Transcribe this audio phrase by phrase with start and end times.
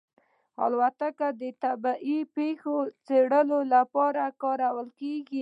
[0.63, 5.39] الوتکه د طبیعي پېښو څېړلو لپاره کارېږي.